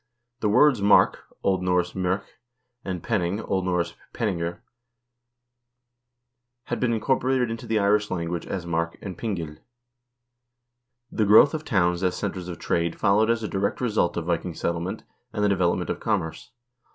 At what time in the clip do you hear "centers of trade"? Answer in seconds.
12.17-12.99